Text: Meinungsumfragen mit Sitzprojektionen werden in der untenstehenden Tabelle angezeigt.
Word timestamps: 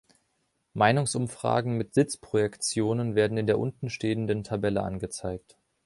Meinungsumfragen 0.73 1.77
mit 1.77 1.93
Sitzprojektionen 1.93 3.13
werden 3.13 3.37
in 3.37 3.45
der 3.45 3.59
untenstehenden 3.59 4.43
Tabelle 4.43 4.81
angezeigt. 4.81 5.55